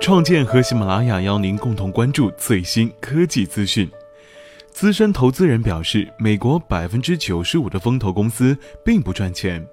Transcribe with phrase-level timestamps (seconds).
[0.00, 3.88] 创建和喜马拉雅邀您共同关注最新科技资讯。
[4.72, 9.64] 资深投资人表示，美国百分之九十五的风投公司并不赚钱。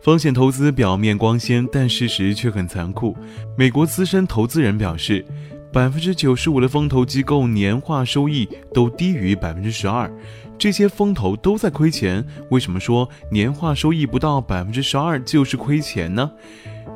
[0.00, 3.16] 风险投资表面光鲜，但事实却很残酷。
[3.56, 5.24] 美国资深投资人表示，
[5.70, 10.10] 百分之九十五的风投机构年化收益都低于百分之十二，
[10.58, 12.24] 这些风投都在亏钱。
[12.50, 16.30] 为什么说年化收益不到百分之十二就是亏钱呢？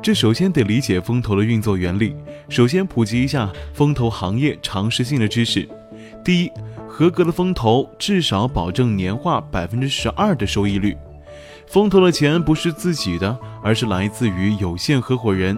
[0.01, 2.15] 这首先得理解风投的运作原理。
[2.49, 5.69] 首先普及一下风投行业常识性的知识。
[6.25, 6.51] 第一，
[6.87, 10.97] 合格的风投至少保证年化百分之十二的收益率。
[11.67, 15.57] 风投的钱不是自己的，而是来自于有限合伙人，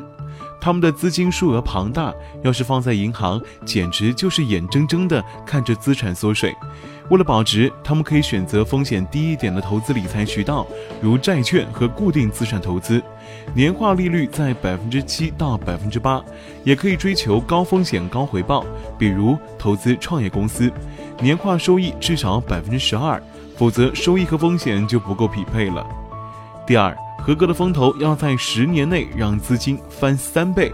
[0.65, 2.11] 他们的资金数额庞大，
[2.41, 6.55] 要是放在银行，简直就是眼睁睁地看着资产缩水。
[7.11, 10.65] 为了保值，他们可以选择风险低一点的投资理财渠道，
[10.99, 12.99] 如债券和固定资产投资，
[13.53, 16.19] 年化利率在百分之七到百分之八；
[16.63, 18.65] 也可以追求高风险高回报，
[18.97, 20.71] 比如投资创业公司，
[21.21, 23.21] 年化收益至少百分之十二，
[23.55, 25.85] 否则收益和风险就不够匹配了。
[26.65, 30.73] 第二，合格的风投要在十年内让资金翻三倍，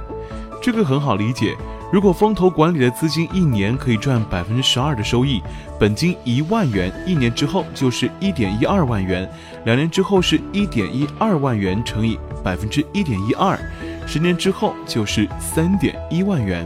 [0.61, 1.53] 这个很好理解。
[1.91, 5.41] 如果风投管理的资金一年可以赚百分之十二的收益，
[5.77, 9.29] 本金一万元，一年之后就是一点一二万元，
[9.65, 13.59] 两年之后是一点一二万元乘以百分之一点一二，
[14.07, 16.65] 十年之后就是三点一万元。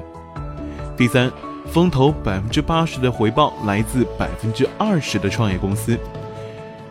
[0.96, 1.32] 第三，
[1.66, 6.00] 风投百分之八十的回报来自百分之二十的创业公司。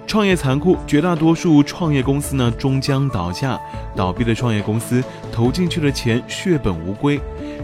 [0.06, 3.60] 创业残酷，绝大多数创业公司呢终将倒下。
[3.96, 5.02] 倒闭的创业公司
[5.32, 7.20] 投进去的钱血本无归。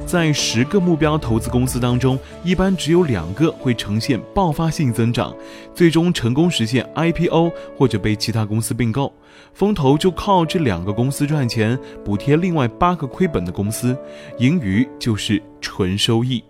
[0.06, 5.32] 在十个目标投资公司当中，一般只有两个会呈现爆发性增长，
[5.74, 9.12] 最终成功实现 IPO 或者被其他公司并购。
[9.52, 13.97] 风投就靠这两个公司赚钱，补贴另外八个亏本的公司，
[14.38, 16.42] 盈余就是纯收益。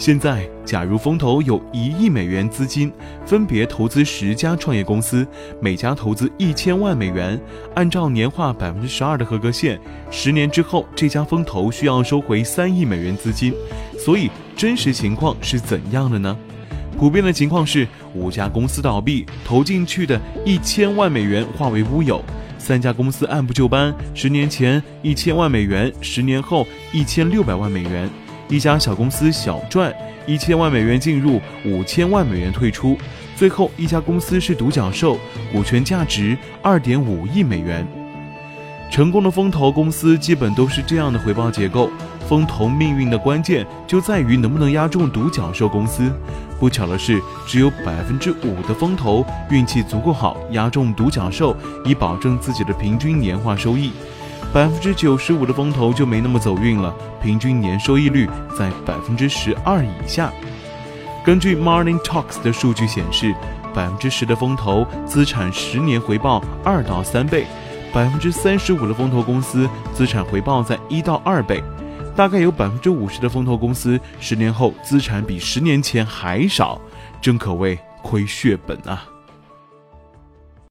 [0.00, 2.90] 现在，假如风投有一亿美元资金，
[3.26, 5.26] 分别投资十家创业公司，
[5.60, 7.38] 每家投资一千万美元，
[7.74, 9.78] 按照年化百分之十二的合格线，
[10.10, 13.52] 十年之后，这家风投需要收回三亿美元资金。
[13.98, 16.34] 所以，真实情况是怎样的呢？
[16.96, 22.24] 普遍的情况是，五家公司倒闭，投进去的一千万美元化为乌有；
[22.56, 28.08] 三家公司按部就班，十年前一千万美元，十年后一千六百万美元。
[28.50, 29.94] 一家小公司小赚
[30.26, 32.98] 一千万美元进入，五千万美元退出，
[33.36, 35.16] 最后一家公司是独角兽，
[35.52, 37.86] 股权价值二点五亿美元。
[38.90, 41.88] 成功的风投公司基本都是这样的回报结构。
[42.28, 46.12] 风投命运的关键就在于能不能压中独角兽公司。
[46.58, 53.92] 不巧的是，只有百分之五的风投运气足够好，压中独角兽，以保证自己的平均年化收益。
[54.52, 58.28] 百分之九十五的风投就没那么走运了，平均年收益率
[58.58, 60.32] 在百分之十二以下。
[61.24, 63.34] 根据 Martin Talks 的数据显示，
[63.72, 67.46] 百分之十的风投资产十年回报二到三倍，
[67.92, 71.62] 百分之三十五的风投公司资产回报在一到二倍，
[72.16, 76.80] 大概有百分之五十的风投公司十年后资产比十年前还少，
[77.20, 79.04] 真可谓亏血本啊！